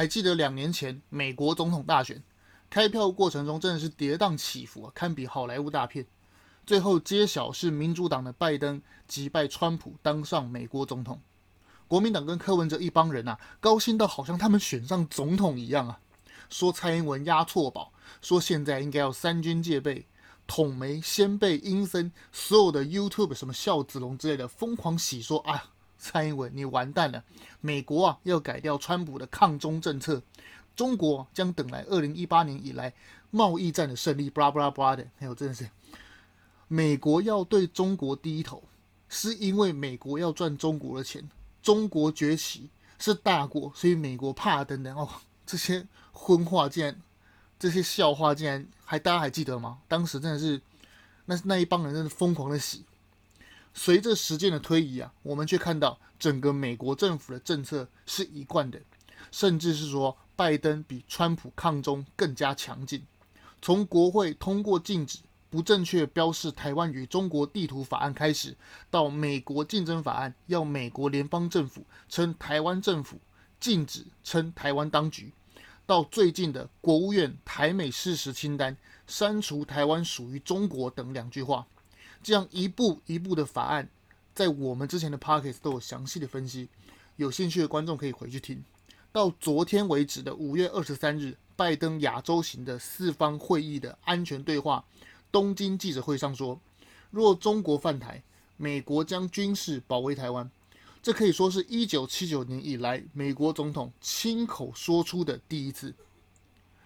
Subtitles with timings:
[0.00, 2.22] 还记得两年前美国总统大选
[2.70, 6.06] 开票过程中真的是跌宕起伏啊，堪比好莱坞大片。
[6.64, 11.20] 最后揭晓是民主党的拜登击败川普当上美国总统，
[11.86, 16.00] 国民党跟柯文哲一帮人啊，高兴到好像他们选上总统一样啊，
[16.48, 17.92] 说蔡英文押错宝，
[18.22, 20.06] 说现在应该要三军戒备。
[20.46, 27.22] 统媒、先辈、阴森，所有的 YouTube 什么孝子龙之类的疯狂洗说啊，蔡英文你完蛋了！
[27.60, 30.22] 美国啊要改掉川普的抗中政策，
[30.74, 32.92] 中国将等来二零一八年以来
[33.30, 35.06] 贸易战的胜利，巴拉巴拉巴拉的。
[35.18, 35.68] 还有真的是，
[36.66, 38.64] 美国要对中国低头，
[39.08, 41.28] 是因为美国要赚中国的钱，
[41.62, 45.08] 中国崛起是大国，所以美国怕等等哦，
[45.44, 47.00] 这些荤话竟然。
[47.58, 49.80] 这些笑话竟然还大家还记得吗？
[49.86, 50.58] 当时真的是，
[51.26, 52.86] 那那一帮人真的疯狂的洗。
[53.72, 58.80] 随着时间的推移啊，我们却看到整个美国政府的政策是一贯的，
[59.30, 63.02] 甚至是说拜登比川普抗中更加强劲。
[63.62, 68.56] 从国会通过禁止不正确标示台湾与中国地图法案开始，
[68.90, 73.18] 到美国竞争法案要美国联邦政府称台湾政府，
[73.58, 75.32] 禁止称台湾当局。
[75.86, 81.66] 到最近的国务院台美事实清单，删除台湾属于中国等两句话，
[82.22, 83.88] 这样一步一步的法案，
[84.34, 86.68] 在我们之前的 Podcast 都有详细的分析，
[87.16, 88.62] 有兴趣的观众可以回去听。
[89.12, 94.84] 到昨天为止的五月二十三日，拜登亚洲行的四方会议的安全对话
[95.32, 96.60] 东京记者会上说，
[97.10, 98.22] 若中国犯台，
[98.56, 100.50] 美国将军事保卫台湾。
[101.02, 105.94] 这可以说是一九七九年以来美国总统亲口说出的第一次。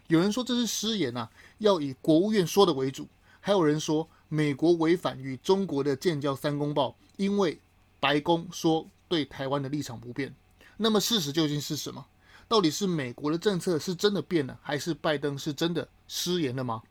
[0.07, 3.09] 有人说这是失言啊，要以国务院说的为主。
[3.41, 7.59] 还有人说美国违反与中国的建交三公报，因为
[8.01, 10.35] 白宫说对台湾的立场不变。
[10.77, 12.05] 那么事实究竟是什么？
[12.49, 16.83] 到底是美国的政策是真的变了，还是拜登是真的失言了吗？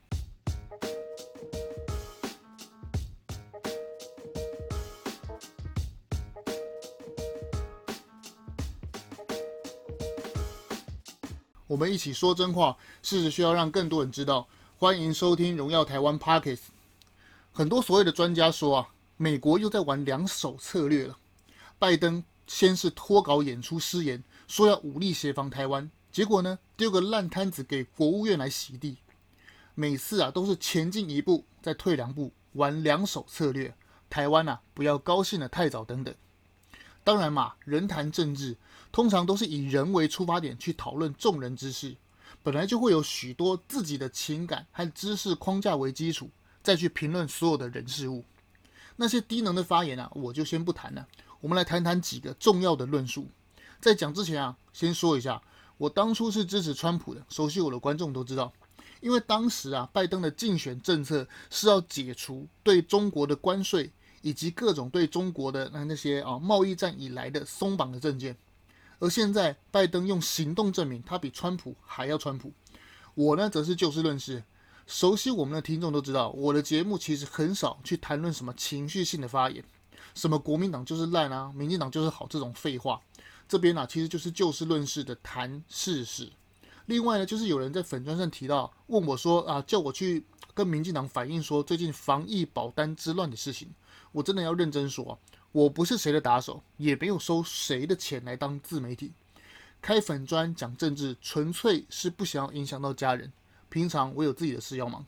[11.66, 14.46] 我们一起说真话，事实需要让更多人知道。
[14.78, 16.73] 欢迎收听《荣耀台湾》Podcast。
[17.56, 21.16] 很多所谓的专家说啊，美国又在玩两手策略了。
[21.78, 28.96] 拜登先是脱稿演出失言，说要武力协防台湾，结果呢，丢个烂摊子给国务院来洗地。
[29.76, 33.72] 每次啊，都是前进一步再退两步，玩两手策略。
[34.10, 36.12] 台湾啊，不要高兴得太早，等等。
[37.04, 38.56] 当然嘛，人谈政治，
[38.90, 41.94] 通常都是以人为出发点去讨论众人之事，
[42.42, 46.28] 本来就会有许多自己的情感和知识框架为基础，
[46.64, 48.24] 再去评论所有的人事物。
[48.96, 51.06] 那些低能的发言啊，我就先不谈了。
[51.40, 53.28] 我们来谈谈几个重要的论述。
[53.80, 55.40] 在讲之前啊，先说一下，
[55.78, 58.52] 我当初是支持川普的，熟悉我的观众都知道，
[59.00, 63.92] 因为当时啊，拜登的竞选政策是要解除对中国的关税。
[64.24, 68.34] 以及各种对中国的那那些啊贸易战以来的松绑的政见，
[68.98, 72.50] 而现在拜登用行动证明他比川普还要川普。
[73.12, 74.42] 我呢则是就事论事，
[74.86, 79.64] 熟悉我们的听众都知道，我的节目其实很少去谈论什么情绪性的发言，
[80.14, 83.00] 什么国民党就是烂啊，民进党就是好这种废话。
[83.48, 86.30] 这边呢、其实就是就事论事的谈事实。
[86.86, 93.70] 另外呢，就是有人在粉砖上提到问我说啊，叫我去跟民进党反映说最近防疫保单之乱的事情。
[94.12, 95.18] 我真的要认真说，
[95.50, 99.12] 我不是谁的打手，也没有收谁的钱来当自媒体。
[99.80, 103.32] 开粉砖讲政治，纯粹是不想要影响到家人。
[103.74, 105.04] 平常我有自己的事要忙，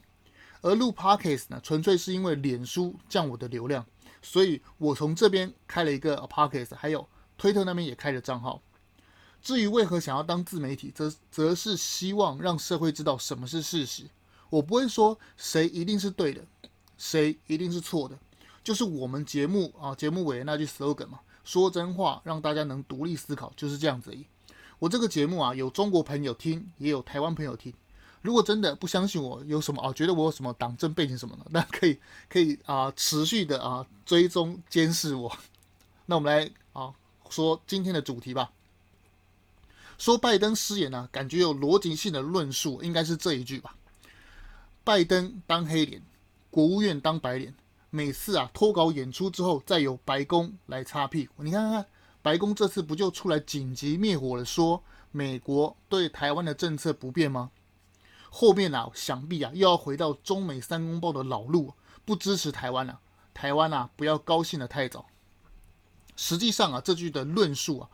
[0.61, 3.87] 而录 Podcast 呢，纯粹是因为脸书降我的流量，
[4.21, 7.07] 所以我从这边开了一个 Podcast，还有
[7.39, 8.61] 推特那边也开了账号。
[9.41, 14.03] 至于为何想要当自媒体，则则是希望让社会知道什么是事实。
[14.51, 16.45] 我不会说谁一定是对的，
[16.99, 18.19] 谁一定是错的。
[18.65, 24.27] 就是我们节目啊，节目尾的那句 slogan 嘛，说真话，让大家能独立思考，就是这样子而已。
[24.81, 27.73] 我这个节目啊，有中国朋友听，也有台湾朋友听。
[28.27, 31.97] 如果真的不相信我有什么啊，觉得我有什么党政背景什么的， 那可以
[32.29, 35.33] 可以啊，持续的啊追踪监视我。
[36.07, 36.93] 那我们来啊
[37.31, 38.51] 说今天的主题吧。
[39.97, 43.77] 说拜登失言呢、啊，感觉有逻辑性的论述，应该是这一句吧。
[44.83, 46.03] 拜登当黑脸，
[46.51, 47.55] 国务院当白脸。
[47.91, 51.43] 每次啊脱稿演出之后，再由白宫来擦屁股。
[51.45, 51.87] 你看看，
[52.21, 54.83] 白宫这次不就出来紧急灭火了，说
[55.13, 57.51] 美国对台湾的政策不变吗？
[58.31, 61.75] 后面啊，想必啊又要回到中美三公报的老路，
[62.05, 63.01] 不支持台湾了。
[63.33, 65.07] 台湾啊，不要高兴的太早。
[66.17, 67.89] 实际上啊，这句的论述啊，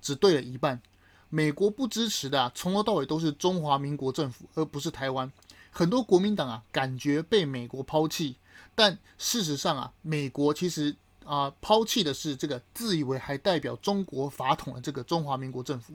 [0.00, 0.80] 只对了一半。
[1.28, 5.30] 美国不支持的啊，从头到尾都是中华民国政府，而不是台湾。
[5.70, 8.36] 很多国民党啊，感觉被美国抛弃，
[8.74, 15.94] 但事实上啊，美国其实啊，抛弃的是这个自以为还代表中国法统的这个中华民国政府。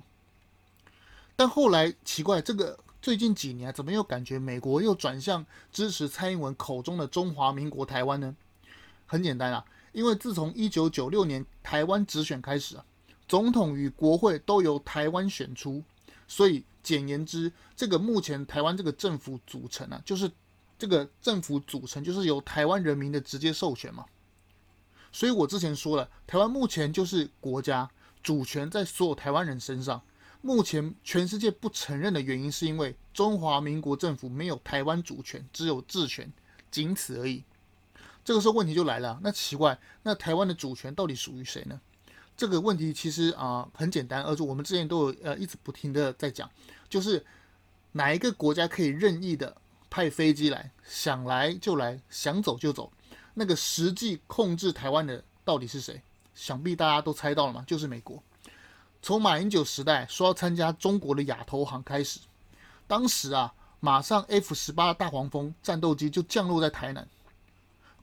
[1.36, 8.36] 但后来奇怪，这个最近几年怎么又感觉美国又转向支持蔡英文口中的中华民国台湾呢？
[9.06, 12.86] 很简单啊，因为自从一九九六年台湾直选开始啊，
[13.28, 15.84] 总统与国会都由台湾选出，
[16.28, 16.64] 所以。
[16.84, 20.32] 简言之，这个目前台湾这个政府组成啊，就是
[20.80, 24.04] 这个政府组成就是由台湾人民的直接授权嘛。
[25.12, 27.88] 所以我之前说了，台湾目前就是国家
[28.24, 30.02] 主权在所有台湾人身上。
[30.42, 36.32] 目前全世界不承认的原因，是因为中华民国政府没有台湾主权，只有治权，
[36.72, 37.44] 仅此而已。
[38.26, 41.80] 这个时候问题就来了，那奇怪，那台湾的主权到底属于谁呢？
[42.36, 46.50] 这个问题其实啊、很简单，而且我们之前都有呃一直不停的在讲，
[46.90, 47.24] 就是
[47.92, 49.56] 哪一个国家可以任意的
[49.90, 52.92] 派飞机来，想来就来，想走就走，
[53.36, 56.02] 那个实际控制台湾的到底是谁？
[56.34, 58.24] 想必大家都猜到了嘛，就是美国。
[59.02, 62.20] 从马英九时代说要参加中国的亚投行开始，
[62.88, 67.08] 当时啊马上 F 十八大黄蜂战斗机就降落在台南。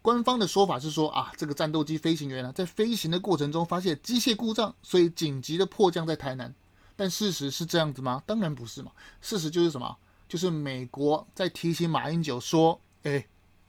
[0.03, 6.53] 官方的说法是说啊，这个战斗机飞行员呢，在飞行的过程中发现机械故障，所以紧急的迫降在台南。
[6.97, 8.23] 但事实是这样子吗？
[8.27, 8.91] 当然不是嘛。
[9.21, 9.97] 事实就是什么？
[10.29, 13.25] 就是美国在提醒马英九说：“哎，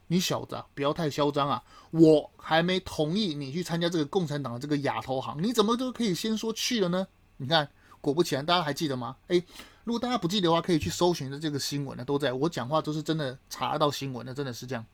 [0.08, 1.64] 你小子，不要太嚣张啊！
[1.92, 7.08] 我还没同意你去参加这个共产党的这个亚投行，你怎么都可以先说去了呢？”
[7.40, 7.68] 你看，
[8.00, 9.18] 果不其然，大家还记得吗？
[9.28, 9.44] 哎，
[9.84, 14.86] 如果大家不记得的话，可以去搜寻的这个新闻呢，都在我讲话都是真的查到新闻的，真的是这样。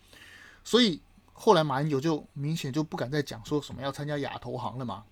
[0.63, 1.01] 所以。
[1.37, 5.03] 后来马英九就明显就不敢再讲说什么要参加亚投行了嘛。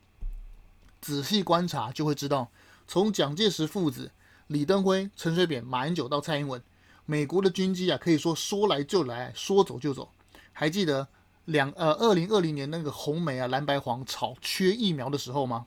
[1.01, 2.49] 仔细观察就会知道，
[2.87, 4.09] 从蒋介石父子、
[4.47, 6.63] 李登辉、陈水扁、马英九到蔡英文，
[7.05, 10.09] 美国的军机啊可以说说来就来，说走就走。
[10.53, 11.05] 还记得
[11.43, 15.65] 两呃二零二零年那个红梅啊蓝白黄吵缺疫苗的时候吗？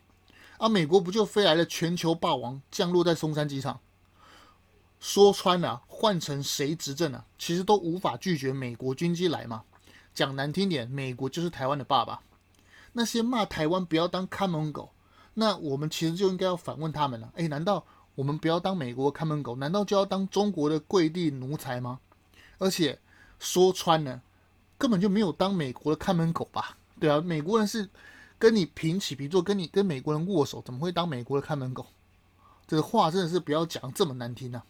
[0.58, 3.80] 啊，美国不就飞来了全球霸王降落在松山机场？
[4.98, 9.62] 说穿了，换成谁执政啊，其实都无法拒绝美国军机来嘛。
[10.14, 12.20] 讲难听点，美国就是台湾的爸爸。
[12.94, 14.90] 那些骂台湾不要当看门狗，
[15.34, 17.30] 那我们其实就应该要反问他们了。
[17.34, 19.54] 诶，难道我们不要当美国看门狗？
[19.56, 22.00] 难道就要当中国的跪地奴才吗？
[22.56, 22.98] 而且
[23.38, 24.22] 说穿了，
[24.78, 26.78] 根本就没有当美国的看门狗吧？
[26.98, 27.86] 对啊，美国人是
[28.38, 31.86] 跟你平起平坐，跟你跟美国人握手，怎么会当美国的看门狗？
[32.66, 34.64] 这个话真的是不要讲这么难听啊！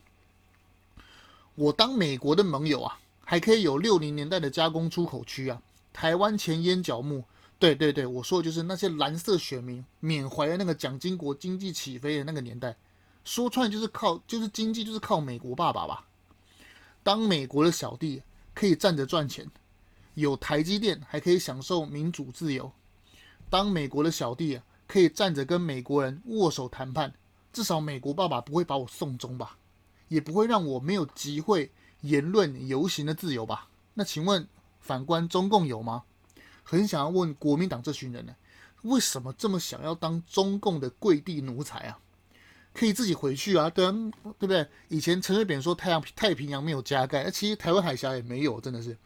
[1.54, 2.98] 我当美国的盟友啊！
[3.24, 5.60] 还可以有六零年代的加工出口区啊，
[5.92, 7.24] 台湾前烟角木，
[7.58, 12.76] 对对对，我说的就是那些蓝色选民缅怀的那个蒋经国经济起飞的那个年代，
[13.24, 16.06] 说穿就是靠就是经济就是靠美国爸爸吧，
[17.02, 18.22] 当美国的小弟
[18.54, 19.50] 可以站着赚钱，
[20.14, 22.70] 有台积电还可以享受民主自由，
[23.50, 27.12] 当美国的小弟啊可以站着跟美国人握手谈判，
[27.52, 29.56] 至少美国爸爸不会把我送终吧，
[30.08, 31.70] 也不会让我没有机会。
[32.02, 33.68] 言论游行的自由吧？
[33.94, 34.46] 那请问
[34.78, 36.04] 反观中共有吗？
[36.62, 38.36] 很想要问国民党这群人呢，
[38.82, 41.98] 为什么这么想要当中共的跪地奴才啊？
[42.74, 43.92] 可以自己回去啊，对啊，
[44.38, 44.68] 对不对？
[44.88, 48.96] 以前陈水扁说太阳太平洋没有加盖，其实台湾海峡也没有，真的是，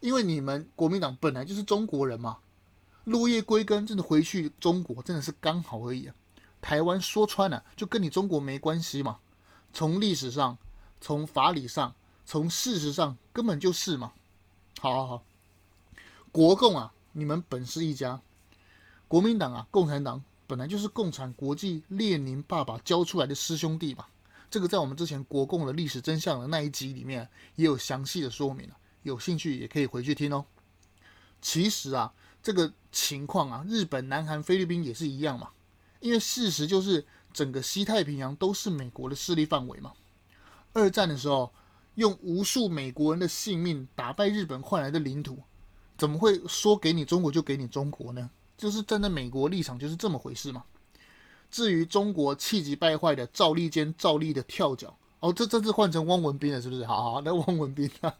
[0.00, 2.38] 因为你们国民党本来就是中国人嘛，
[3.06, 6.14] 落叶归根，真的回去中国真的是刚好而已啊。
[6.60, 9.18] 台湾说穿了，就跟你中国没关系嘛。
[9.72, 10.56] 从历史上，
[11.00, 11.92] 从法理上。
[12.28, 14.12] 从事实上根本就是嘛，
[14.80, 15.22] 好好好，
[16.32, 18.20] 国共啊，你们本是一家，
[19.06, 24.06] 国民党啊，共产党本来就是共产国际列宁爸爸教出来的师兄弟嘛，
[24.50, 30.44] 这个在我们之前国共的历史真相的那一集里面也有详细的说明了，有兴趣也可以回去听哦。
[31.40, 32.12] 其实啊，
[32.46, 35.50] 这个情况啊，日本、南韩、菲律宾也是一样嘛，
[35.98, 39.92] 因为事实就是整个西太平洋都是美国的势力范围嘛，
[40.72, 41.52] 二战的时候。
[41.96, 45.38] 用无数美国人的性命打败日本换来的领土，
[45.96, 48.28] 怎么会说给你中国就给你中国呢？
[48.58, 50.62] 就是站在美国立场就是这么回事嘛。
[51.50, 54.94] 至于中国气急败坏的赵立坚、赵立的跳脚，
[55.26, 56.84] 哦，这这次换成汪文斌了，是不是？
[56.86, 58.14] 好好，那汪文斌啊，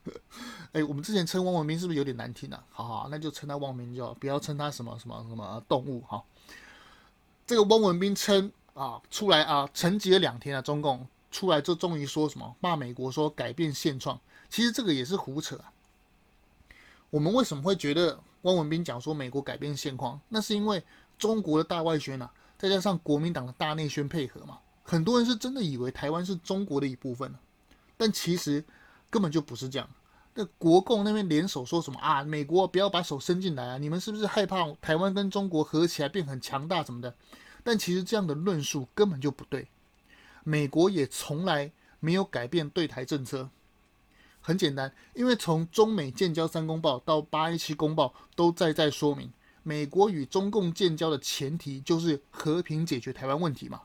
[0.73, 2.65] 哎，我们之前称汪文斌是不是有点难听啊？
[2.71, 6.23] 好好，那就称他汪文斌就好，不要称他什么什么什么动物哈。
[7.47, 11.07] 这个汪文斌称啊出来啊，沉寂了两天啊，中共。
[11.33, 15.61] 出来就终于说什么骂美国说改变现状，其实这个也是胡扯。
[17.11, 20.19] 我们为什么会觉得汪文斌讲说美国改变现况？
[20.31, 20.83] 那是因为
[21.19, 24.59] 中国的大外宣啊，再加上国民党的大内宣配合嘛。
[24.89, 27.35] 很多人是真的以为台湾是中国的一部分，
[27.97, 28.65] 但其实
[29.11, 29.89] 根本就不是这样。
[30.33, 32.23] 那国共那边联手说什么啊？
[32.23, 33.79] 美国不要把手伸进来啊！
[33.79, 37.13] 你们是不是害怕台湾跟中国合起来变很强大什么的？
[37.65, 39.67] 但其实这样的论述根本就不对。
[40.45, 43.49] 美国也从来没有改变对台政策。
[44.41, 49.33] 很简单，因为从中美建交三公报到八一七公报都在在说明，
[49.65, 53.81] 美国与中共建交的前提就是和平解决台湾问题嘛。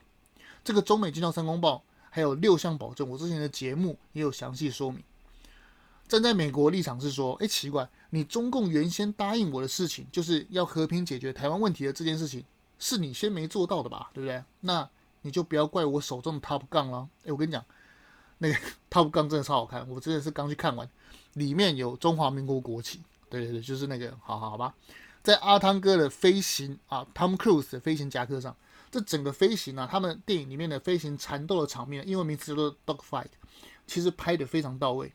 [0.63, 5.03] 这个中美经贸三公报还有六项保证，我之前的节目也有详细说明。
[6.07, 12.43] 站在美国立场是说，哎，奇怪，你中共原先答应我的事情，就是要和平解决台湾问题的这件事情，
[12.79, 14.09] 是你先没做到的吧？
[14.13, 14.43] 对不对？
[14.59, 14.89] 那
[15.21, 17.07] 你就不要怪我手中的 Top 杠了。
[17.25, 17.63] 哎，我跟你讲。
[18.43, 18.55] 那个
[18.89, 20.89] Top 杠真的超好看，我真的是刚去看完，
[21.33, 22.99] 里面有中华民国国旗，
[23.29, 24.73] 对对对，就是那个，好好好吧，
[25.21, 28.57] 在阿汤哥的飞行啊，Tom Cruise 的飞行夹克上，
[28.91, 33.29] 这整个飞行啊，他们电影里面的飞行缠斗的场面，英文名词叫做 Dog Fight，
[33.87, 35.13] 其实拍的非常到位，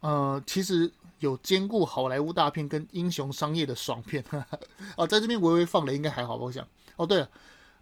[0.00, 4.58] 呃，其实有兼顾好莱坞大片跟英雄商业的爽片，哈哈
[4.96, 7.30] 啊，在这边微微放雷应该还好吧，我想，哦对了，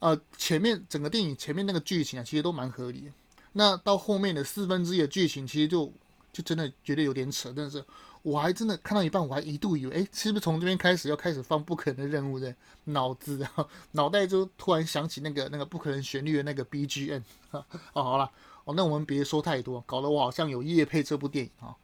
[0.01, 3.11] 呃，前面整个电影前面那个剧情啊，其实都蛮合理。
[3.53, 5.93] 那到后面的四分之一的剧情，其实就
[6.33, 7.85] 就真的觉得有点扯，但是
[8.23, 17.23] 我还真的看到一半，我还一度以为，哎，是不是从这边开始要开始放不可能的任务的脑子，然后脑袋就突然想起那个那个不可能旋律的那个 BGM。
[17.51, 18.31] 哦，好了，
[18.65, 21.75] 哦，那我们别说太多，搞得我好像有夜配这部电影啊。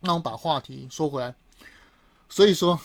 [0.00, 1.34] 那我们把话题说回来，
[2.28, 2.78] 所以说，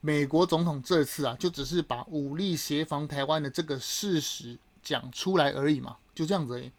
[0.00, 5.96] 美国总统这次啊，就只是把武力协防台湾的这个事实讲出来而已嘛。
[6.12, 6.72] 就这样子而已，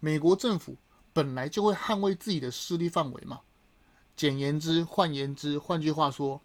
[0.00, 0.76] 美国政府
[1.12, 3.40] 本来就会捍卫自己的势力范围嘛。
[4.16, 6.40] 简言之，换言之，换句话说，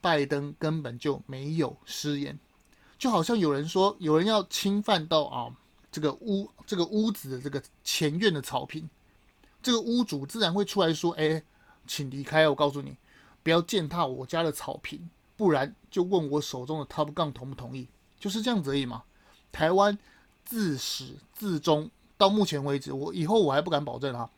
[0.00, 2.38] 拜登根本就没有失言。
[2.98, 5.54] 就好像有人说，有人要侵犯到啊
[5.90, 8.88] 这个屋这个屋子的这个前院的草坪，
[9.62, 11.42] 这个屋主自然会出来说：“哎，
[11.86, 12.96] 请离开，我告诉你，
[13.42, 17.88] 不要践踏我家的草坪，不然就问我手中的 Top Gun 同不同意。”
[18.18, 19.02] 就是这样子而已嘛。
[19.50, 19.98] 台湾。
[20.44, 21.88] 自始至终
[22.18, 24.28] 到目前为止，我以后我还不敢保证啊。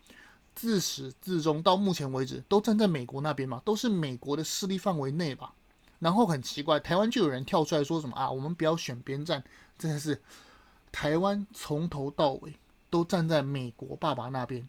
[0.55, 5.53] 自始至终到目前为止，都站在美国那边嘛，都是美国的势力范围内吧。
[5.99, 9.43] 然后很奇怪，台湾就有人跳出来说什么啊，我们不要选边站，
[9.77, 10.21] 真的是
[10.91, 12.55] 台湾从头到尾
[12.89, 14.67] 都站在美国爸爸那边。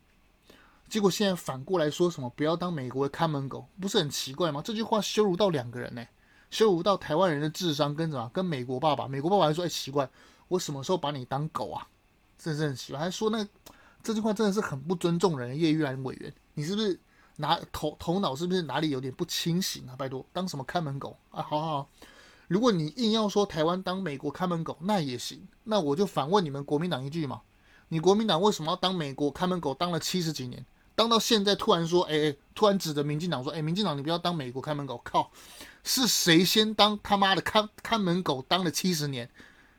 [0.88, 4.62] 结果现在反过来说什么不要当美国的看门狗，不是很奇怪吗？
[4.64, 6.06] 这句话羞辱到两个人呢，
[6.50, 8.30] 羞辱到台湾人的智商跟什么？
[8.32, 10.08] 跟美国爸爸，美国爸爸还说哎奇怪。
[10.48, 11.88] 我什么时候把你当狗啊？
[12.38, 13.44] 真是很奇怪，还说那
[14.06, 16.96] 这句话真的是很不尊重人叶玉兰委员，你是不是
[17.38, 19.96] 拿头头脑是不是哪里有点不清醒啊？
[19.98, 21.42] 拜托，当什么看门狗啊？
[21.42, 21.88] 好好好，
[22.46, 25.48] 如果你硬要说台湾当美国看门狗，那也行。
[25.64, 27.40] 那我就反问你们国民党一句嘛：
[27.88, 29.74] 你国民党为什么要当美国看门狗？
[29.74, 35.32] 当了七十几年，当到现在突然说，哎哎，突然指着民进党说，哎，民进党你不要当美国看门狗，靠，
[35.82, 39.28] 是谁先当他妈的看看门狗当了七十年？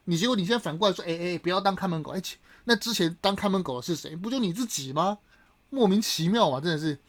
[0.03, 2.21] 你结果你现在反过来说，哎哎，不要当看门狗，哎，
[2.69, 4.13] 那之前当看门狗的是谁？
[4.13, 5.19] 不就你自己吗？
[5.69, 6.99] 莫名其妙嘛，真的是。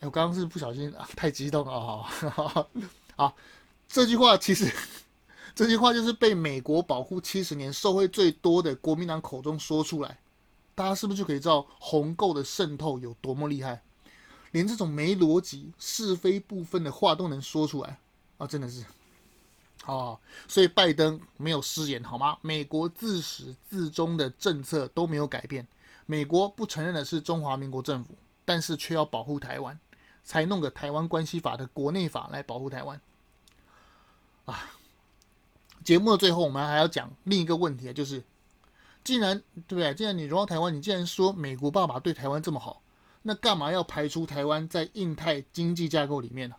[0.00, 2.02] 哎，我刚刚是不小心啊，太激动了啊！
[2.30, 2.70] 好，
[3.16, 3.36] 好，
[3.86, 4.72] 这句话其实，
[5.54, 10.18] 这句话就是被美国保护七十年、受惠最多的国民党口中说出来，
[10.74, 13.82] 大家是不是就可以知道红购的渗透有多么厉害？
[14.52, 17.98] 连这种没逻辑、是非不分的话都能说出来
[18.38, 18.82] 啊，真的是。
[19.86, 22.38] 哦，所以拜登没有失言，好吗？
[22.40, 25.66] 美国自始至终的政策都没有改变。
[26.06, 29.78] 美国不承认的是中华民国政府，但是却要保护台湾，
[30.22, 33.00] 才弄个台湾关系法的国内法来保护台湾。
[34.46, 34.70] 啊，
[35.82, 38.22] 节目的最后，我们还要讲另一个问题啊，就是
[39.02, 39.94] 既然对不对？
[39.94, 42.82] 既然你荣耀台湾，你既然说美国爸爸对台湾这么好，
[43.22, 46.56] 那干嘛要排除台湾在印太经济架构里面呢？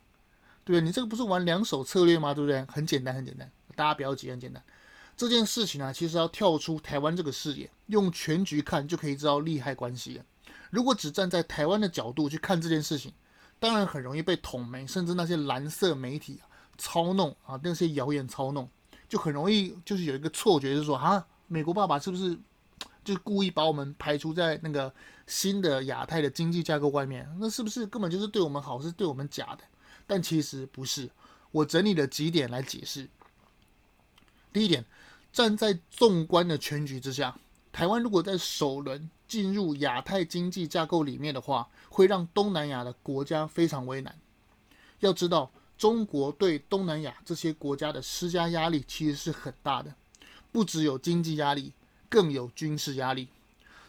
[0.66, 2.34] 对，你这个不是玩两手策略吗？
[2.34, 2.66] 对不对？
[2.66, 4.62] 很简单，很简单，大家不要急，很简单。
[5.16, 10.26] 这件事情呢、啊，其实要跳出台湾这个视野，用全局看就可以知道利害关系了。
[10.72, 13.14] 如果只站在台湾的角度去看这件事情，
[13.60, 18.68] 当然很容易被统媒甚至那些蓝色媒体啊操弄啊，那些谣言操弄，
[19.08, 22.38] 就很容易就是有一个错觉，就是说啊，美国爸爸是不是
[23.04, 24.92] 就故意把我们排除在那个
[25.28, 27.26] 新的亚太的经济架构外面？
[27.40, 29.64] 那是不是根本就是对我们好，是对我们假的？
[30.08, 31.10] 但其实不是，
[31.52, 33.08] 我整理了几点来解释。
[34.54, 34.86] 第一点，
[35.34, 37.38] 站在纵观的全局之下，
[37.72, 44.18] 台湾如果在首轮进入亚太经济架构里面的话，会让东南亚的国家非常为难。
[45.00, 49.94] 要知道，中国对东南亚这些国家的施加压力其实是很大的，
[50.52, 51.74] 不只有经济压力，
[52.08, 53.28] 更有军事压力。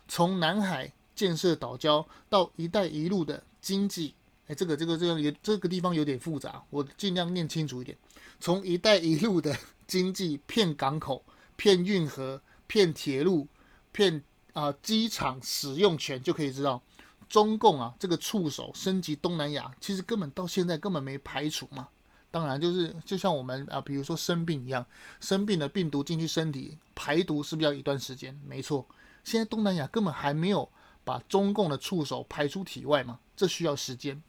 [0.08, 4.14] 从南海建设岛礁到“一带一路”的经济，
[4.48, 7.96] 哎，这个这个这个也这个地方有点复杂，我尽量念清楚一点。
[8.38, 11.24] 从“一带一路”的 经济骗港口、
[11.56, 13.48] 骗运河、骗铁路、
[13.92, 14.22] 骗
[14.52, 16.82] 啊机场使用权，就可以知道，
[17.28, 21.88] 中共啊这个触手升级东南亚，其实根本到现在根本没排除嘛。
[22.30, 24.84] 当然，就是就像我们啊，比如说生病一样，
[25.20, 28.38] 生病的病毒进去身体排毒是不是要一段时间？
[28.46, 28.86] 没错。
[29.24, 30.70] 现在东南亚根本还没有
[31.02, 34.22] 把中共的触手排出体外嘛，这需要时间。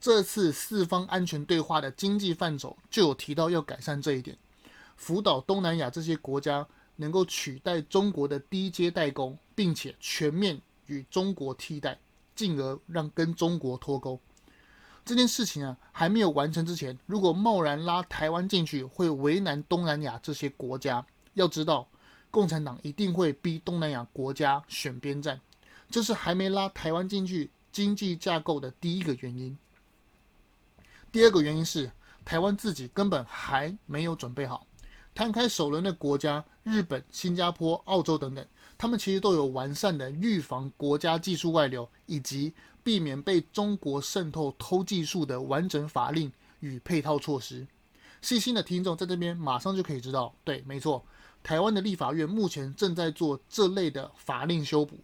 [0.00, 4.36] 这次四方安全对话的经济范畴就有提到要改善这一点，
[4.96, 11.98] 辅导东南亚这些国家能够取代中国的低阶代工，并且全面与中国替代，
[12.34, 14.20] 进而让跟中国脱钩。
[15.04, 21.04] 这件事情啊还没有完成之前，如果贸然拉台湾进去，会为难东南亚这些国家。
[21.34, 21.88] 要知道。
[22.30, 25.40] 共产党一定会逼东南亚国家选边站，
[25.90, 29.56] 这是还没拉台湾进去经济架构的第一个原因。
[31.10, 31.90] 第二个原因是
[32.24, 34.66] 台湾自己根本还没有准备好。
[35.14, 38.46] 摊开首轮的国家，日本、新加坡、澳洲等等，
[38.76, 47.66] 他们其实都有完善的预防国家技术外流以及避免被中国渗透偷技术的完整法令与配套措施。
[48.22, 51.04] 细心的听众在这边马上就可以知道，对，没错。
[51.42, 54.98] 台湾的立法院目前正在做这类的法令修补。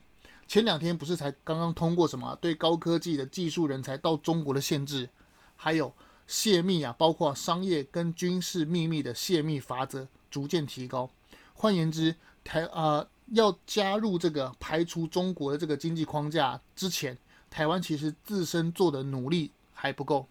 [0.47, 5.09] 前两天不是才刚刚通过什么对高科技的技术人才到中国的限制，
[5.57, 5.93] 还有
[6.27, 11.11] 泄密啊，包括商业跟军事秘密的泄密法则逐渐提高。
[11.53, 17.17] 换言之，台啊、呃、要加入这个排除中国的这个经济框架之前，
[17.51, 20.27] 台湾其实自身做的努力还不够。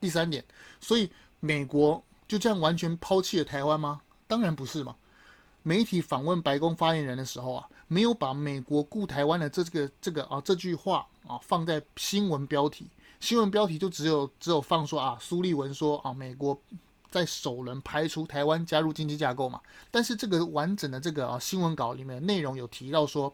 [0.00, 0.44] 第三点，
[0.80, 4.00] 所以美国就这样完全抛弃了台湾吗？
[4.26, 4.96] 当然不是嘛！
[5.62, 12.88] 媒体访问白宫发言人的时候啊，没有把“美国顾台湾”的这个这个啊这句话啊放在新闻标题，
[13.22, 16.60] 新闻标题就只有只有放说啊苏利文说啊美国
[17.08, 19.60] 在首轮排除台湾加入经济架构嘛，
[19.92, 23.32] 但是这个完整的这个啊新闻稿里面内容有提到说，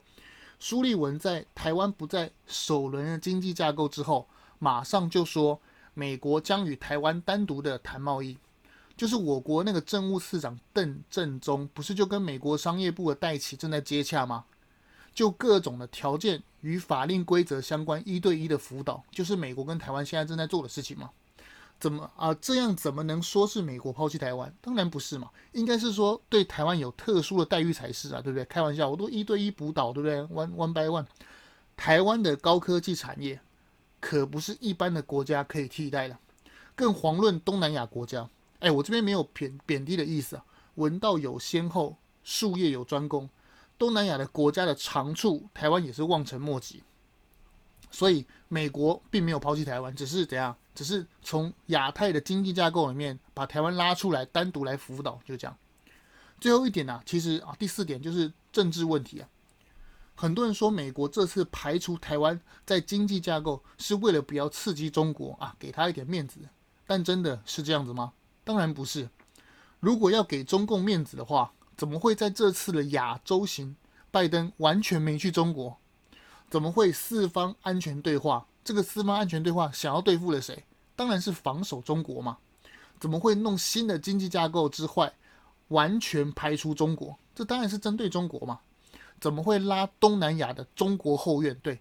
[0.60, 5.58] 苏利文在台湾不在首轮的经济架构之后，马上就说
[5.94, 8.36] 美国将与台湾单独的谈贸易。
[8.94, 14.44] 就是我国那个政务次长邓振中，不是就跟美国商业部的戴琪正在接洽吗？
[15.14, 21.10] 就各种的条件与法令规则相关一对一的辅导，就是美国跟台湾现在正在做的事情吗？
[21.80, 22.34] 怎么啊？
[22.34, 24.52] 这样怎么能说是美国抛弃台湾？
[24.60, 28.44] 当然不是嘛，应该是说对台湾有特殊的待遇才是啊，对不对？
[28.46, 31.06] 开玩笑，我都一对一辅导，对不对？One one by one，
[31.76, 33.40] 台湾的高科技产业
[34.00, 36.18] 可不是一般的国家可以替代的，
[36.74, 38.28] 更遑论东南亚国家。
[38.58, 40.44] 哎，我这边没有贬贬低的意思啊。
[40.74, 43.30] 文道有先后，术业有专攻。
[43.78, 46.82] 东南亚的国家的长处，台湾也是望尘莫及。
[47.90, 50.54] 所以美国并没有抛弃台湾，只是怎样？
[50.74, 55.56] 只是从亚太的经济架构里面把台湾拉出来，单独来辅导，就这样。
[56.38, 59.28] 最后一点呢、啊，其实啊，第四点就是政治问题啊。
[60.14, 66.40] 很多人说美国这次排除台湾在经济架构，是为了不要刺激中国啊，给他一点面子。
[66.86, 68.12] 但真的是这样子吗？
[68.44, 69.08] 当然不是。
[69.80, 73.76] 如果要给中共面子的话，怎么会在这次的亚洲行，
[74.10, 75.78] 拜登完全没去中国？
[76.50, 78.44] 怎么会四方安全对话？
[78.64, 80.64] 这个四方安全对话想要对付了谁？
[80.96, 82.36] 当然是防守中国嘛。
[82.98, 85.12] 怎么会弄新的经济架构之坏，
[85.68, 87.16] 完全排除中国？
[87.32, 88.58] 这当然是针对中国嘛。
[89.20, 91.56] 怎么会拉东南亚的中国后院？
[91.62, 91.80] 对，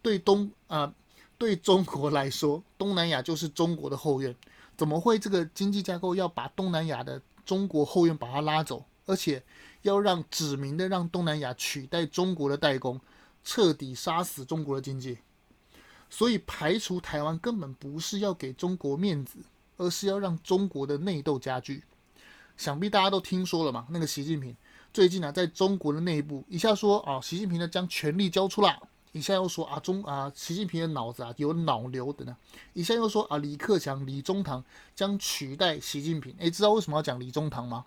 [0.00, 0.90] 对东啊、
[1.36, 4.34] 对中国来说，东南亚就是中国的后院。
[4.74, 9.42] 怎么会这个经济架构要把东南亚的中国后院把它拉走，而且
[9.82, 13.00] 要让指明的让东南亚取代中国的代工，
[13.44, 15.18] 彻底杀死中国的经济？
[16.10, 19.38] 所以排除台湾根本不是要给中国面子，
[19.76, 21.84] 而是要让中国的内斗加剧。
[22.56, 24.56] 想必大家都听说了嘛，那个习近平
[24.92, 28.80] 最近呢、啊，在中国的内部一下说啊，习近平呢将权力交出来。
[29.10, 32.36] 一下又说啊中啊，习近平的脑子啊有脑瘤的呢。
[32.72, 34.64] 一下又说啊，李克强、李中堂
[34.94, 36.34] 将取代习近平。
[36.38, 37.84] 诶，知道为什么要讲李中堂吗？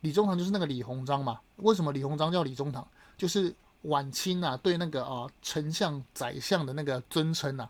[0.00, 1.40] 李中堂就是那个李鸿章嘛。
[1.56, 2.86] 为什么李鸿章叫李中堂？
[3.16, 7.68] 就是晚清啊对那个啊丞相、宰相的那个尊称呐。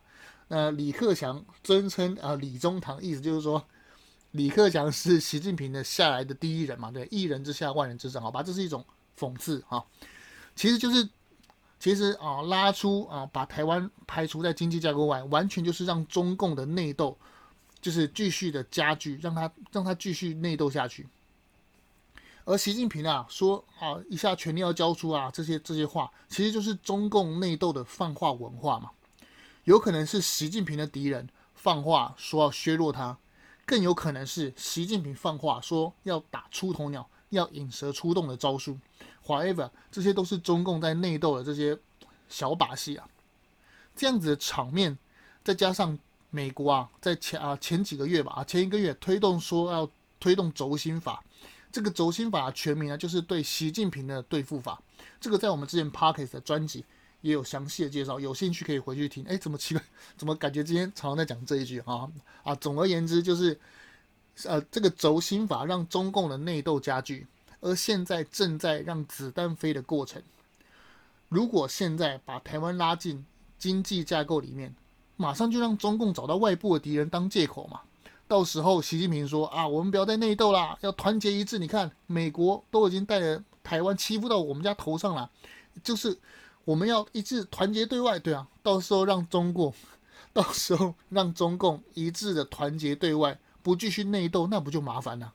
[0.49, 3.65] 呃，李克强尊称啊李中堂，意思就是说
[4.33, 6.91] 李克强是习近平的下来的第一人嘛。
[6.91, 8.85] 对，一人之下，万人之上，好吧，这是一种
[9.19, 9.85] 讽刺哈。
[10.55, 11.09] 其实就是。
[11.83, 17.17] 其实啊，拉出啊，把台湾排除在经济架构外，完全就是让中共的内斗，
[17.81, 21.09] 就是继续的加剧，让他让他继续内斗下去。
[22.51, 28.91] 而习近平啊说啊一下权力要交出啊这些这些话，其实就是中共内斗的放话文化嘛。
[29.63, 33.17] 有可能是习近平的敌人放话说要削弱他，
[33.65, 38.77] 更有可能是习近平放话说要打出头鸟，要引蛇出洞的招数。
[39.25, 41.79] However，这些都是中共在内斗的这些
[42.29, 43.07] 小把戏啊。
[43.95, 44.99] 这样子的场面，
[45.45, 45.97] 再加上
[46.31, 51.23] 美国啊，在前啊前几个月吧，啊前一个月推动说要推动轴心法，
[51.73, 54.81] 这个轴心法全名呢就是对习近平的对付法。
[55.21, 56.85] 这个在我们之前 Podcast 的专辑
[57.21, 59.25] 也有详细的介绍，有兴趣可以回去听。
[59.27, 59.83] 哎，怎么奇怪？
[60.17, 62.11] 怎么感觉今天常常在讲这一句啊？
[62.43, 63.59] 啊，总而言之就是，
[64.45, 67.27] 呃，这个轴心法让中共的内斗加剧，
[67.61, 70.23] 而现在正在让子弹飞的过程。
[71.29, 73.25] 如果现在把台湾拉进
[73.59, 74.75] 经济架构里面，
[75.17, 77.83] 马上就让中共找到外部的敌人当借口嘛。
[78.31, 81.59] 到时候习近平说啊，我们不要再内斗啦，要团结一致。
[81.59, 85.29] 你看，美国都已经带着台湾欺负到我们家头上了，
[85.83, 86.17] 就是
[86.65, 88.21] 我们要一致团结对外。
[88.21, 89.75] 对啊，到时候让中共，
[90.33, 95.33] 到时候让中共一致的团结对外，不继续内斗，那不就麻烦了？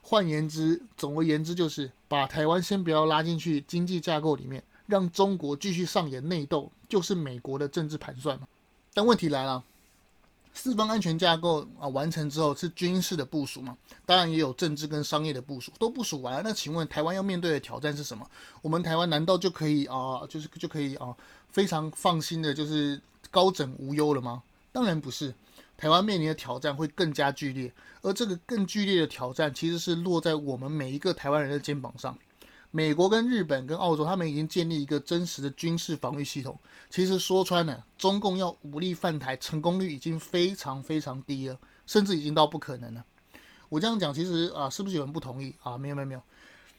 [0.00, 4.64] 换言之，总而言之，就是把台湾先不要拉进去经济架构里面。
[4.86, 8.48] 让中国继续上演内斗，就是美国的政治盘算嘛。
[8.94, 9.62] 但问题来了，
[10.52, 13.76] 四方安全架构啊完成之后是军事的部署嘛？
[14.04, 16.42] 当然也有政治跟商业的部署，都部署完了。
[16.42, 18.28] 那请问台湾要面对的挑战是什么？
[18.60, 21.14] 我们台湾难道就可以啊，就是就可以啊，
[21.50, 24.42] 非常放心的，就是高枕无忧了吗？
[24.72, 25.34] 当然不是，
[25.76, 32.16] 台湾面临的挑战会更加剧烈，而这个更剧烈的挑战其实是落在我们每一个台湾人的肩膀上。
[32.72, 36.56] 美国跟日本跟澳洲，他们已经建立一个真实的军事防御系统。
[36.88, 43.04] 其实说穿了，中共要武力犯台，成功率已经非常非常低了，甚至已经到不可能了。
[43.68, 45.76] 我这样讲，其实啊，是不是有人不同意啊？
[45.76, 46.22] 没有没有没有，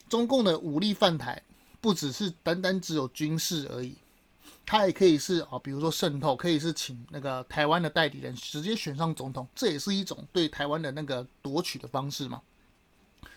[0.08, 1.41] 中共的武力犯台
[1.82, 3.97] 不只是单单只有军事而已，
[4.65, 12.41] 它也可以是啊，比如说渗透，可以是请那个台湾的代理人直接选上总统，这也是一种对台湾的那个夺取的方式嘛。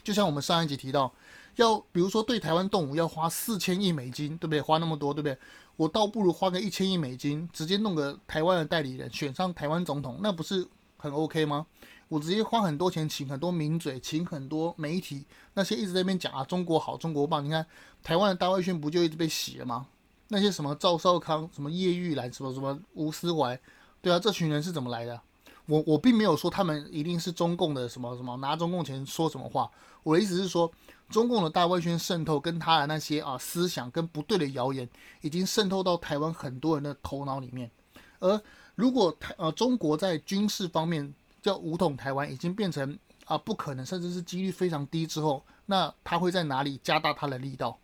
[0.04, 1.12] 就像我们上一集提到。
[1.56, 4.60] 要比如说对台湾动武要花四千亿美金，对不对？
[4.60, 5.38] 花那么多，对不对？
[5.76, 11.66] 我倒不如花个一千亿美金，直接弄个台湾的代理人选上台湾总统，那不是很 OK 吗？
[12.08, 17.44] 我直接花很多钱请很多名嘴，请很多媒体，那些一直在那边讲啊中国好，中国棒。
[17.44, 17.66] 你看
[18.04, 19.86] 台湾的大外宣不就一直被洗了吗？
[20.28, 23.58] 那些什么赵少康、什么叶玉兰、什么什么吴思怀，
[24.00, 25.20] 对啊，这群人是怎么来的？
[25.66, 29.68] 我我并没有说他们一定是中共的什么什么拿中共钱说什么话，
[30.04, 30.70] 我的意思是说。
[31.10, 34.88] 中共的大外宣渗透跟他的那些啊思想跟不对的谣言，
[35.20, 37.70] 已经渗透到台湾很多人的头脑里面。
[38.18, 38.40] 而
[38.74, 47.78] 如果台呃中国在军事方面叫武统台湾，已经变成啊不可能，甚至是几率非常低之后，那他会在哪里加大他的力道？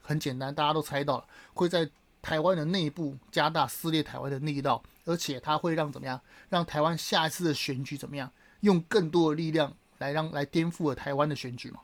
[0.00, 1.88] 很简单，大家都猜到了，会在
[2.22, 6.20] 台湾的内部加大撕裂台湾的力道，而且他会让怎么样？
[6.48, 8.30] 让台湾下一次的选举怎么样？
[8.60, 11.80] 用更多的力量来让来颠覆了台湾的选举嘛？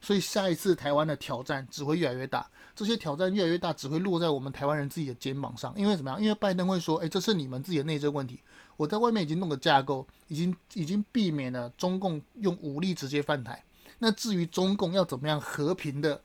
[0.00, 5.74] 所以下一次台湾的挑战只会越来越大，这些挑战越来越大，只会落在我们台湾人自己的肩膀上。
[5.76, 6.20] 因为怎么样？
[6.20, 8.40] 因为拜登会说：“诶，这是你们自己的内政问题。
[8.78, 13.62] 我在外面已经弄个架构，已经已经避免了中共用武力直接犯台。
[13.98, 16.18] 那至于中共要怎么样和平的，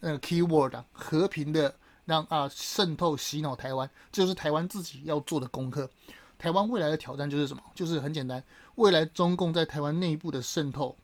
[0.00, 1.72] 呃，keyword 啊，和平的
[2.04, 5.88] 让啊渗透洗脑台湾，这就是台湾自己要做的功课。
[6.36, 7.62] 台湾未来的挑战就是什么？
[7.76, 8.42] 就是很简单，
[8.74, 10.96] 未来中共在台湾内部的渗透。”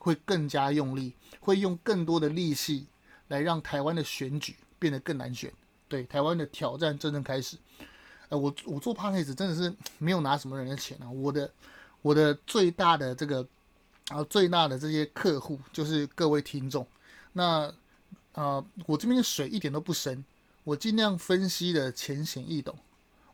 [0.00, 2.86] 会更加用力，会用更多的力气
[3.28, 5.52] 来让台湾的选举变得更难选。
[5.86, 7.56] 对，台湾的挑战真正开始。
[8.30, 11.52] 呃，我我做 Podcast 真的是 没有拿什么人的钱啊，我的
[12.00, 13.46] 我的最大的这个
[14.08, 16.86] 啊最大的这些客户就是各位听众。
[17.32, 17.72] 那
[18.32, 20.24] 啊、我这边的水一点都不深，
[20.64, 22.74] 我尽量分析的浅显易懂。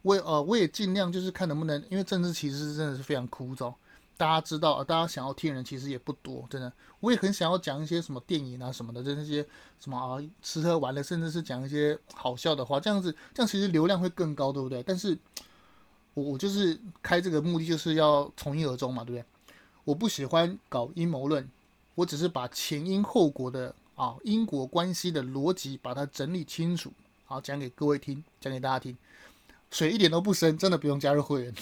[0.01, 3.75] 我也呃我也尽量就是看能不能，因为政治其实真的是非常枯燥。
[4.17, 6.73] 大家知道啊，大家想要听的人其实也不多，真的。
[7.01, 9.47] 我也很想要讲一些什么电影啊什么的，就那些
[9.79, 14.83] 什么啊吃喝玩乐，甚至是讲一些好笑的话，这样子，这样其实流量会更高，对不对？
[14.83, 15.17] 但是，
[16.15, 19.53] 我我就是开这个目的就是要从一而终嘛，对不对？
[19.85, 21.49] 我不喜欢搞阴谋论，
[21.95, 26.91] 我只是把前因后果的啊因果关系的逻辑把它整理清楚，
[27.27, 28.97] 好讲给各位听，讲给大家听。
[29.71, 31.55] 水一点都不深，真的不用加入会员。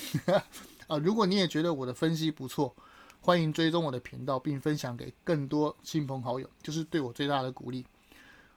[0.87, 2.75] 啊，如果你也觉得我的分析不错，
[3.21, 7.87] 欢迎追踪我的频道，并分享给更多亲朋好友，就是对我最大的鼓励。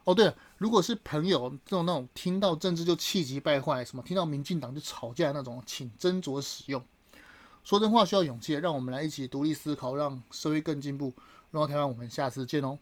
[0.04, 6.84] 哦，对了，如果是朋友这种那种听到政治就气急败坏，什么听到民进党就吵架那种，请斟酌使用。
[7.63, 11.13] 说真话需要勇气，让我们来一起独立思考，让社会更进步。
[11.52, 12.78] 然后台湾，我们下次见哦。